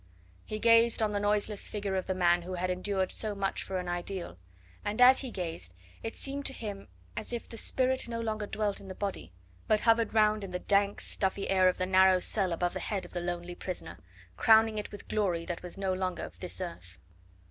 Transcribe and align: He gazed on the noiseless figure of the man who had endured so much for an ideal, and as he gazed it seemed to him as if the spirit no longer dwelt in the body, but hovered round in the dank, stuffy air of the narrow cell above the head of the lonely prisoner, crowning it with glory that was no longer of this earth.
He 0.45 0.57
gazed 0.57 1.03
on 1.03 1.11
the 1.11 1.19
noiseless 1.19 1.67
figure 1.67 1.95
of 1.95 2.07
the 2.07 2.15
man 2.15 2.41
who 2.41 2.55
had 2.55 2.71
endured 2.71 3.11
so 3.11 3.35
much 3.35 3.61
for 3.61 3.77
an 3.77 3.87
ideal, 3.87 4.39
and 4.83 4.99
as 4.99 5.19
he 5.19 5.29
gazed 5.29 5.75
it 6.01 6.15
seemed 6.15 6.47
to 6.47 6.53
him 6.53 6.87
as 7.15 7.31
if 7.31 7.47
the 7.47 7.55
spirit 7.55 8.07
no 8.07 8.19
longer 8.19 8.47
dwelt 8.47 8.79
in 8.81 8.87
the 8.87 8.95
body, 8.95 9.31
but 9.67 9.81
hovered 9.81 10.15
round 10.15 10.43
in 10.43 10.49
the 10.49 10.57
dank, 10.57 11.01
stuffy 11.01 11.47
air 11.49 11.67
of 11.69 11.77
the 11.77 11.85
narrow 11.85 12.19
cell 12.19 12.51
above 12.51 12.73
the 12.73 12.79
head 12.79 13.05
of 13.05 13.13
the 13.13 13.21
lonely 13.21 13.53
prisoner, 13.53 13.99
crowning 14.37 14.79
it 14.79 14.91
with 14.91 15.07
glory 15.07 15.45
that 15.45 15.61
was 15.61 15.77
no 15.77 15.93
longer 15.93 16.23
of 16.23 16.39
this 16.39 16.59
earth. 16.59 16.97